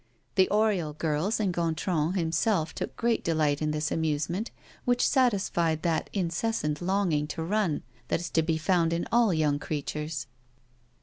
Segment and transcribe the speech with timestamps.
[0.33, 4.49] The Oriol girls and Gontran himself took great delight in this amusement,
[4.83, 9.59] which satisfied that incessant longing to run that is to be found in all young
[9.59, 10.25] creatures.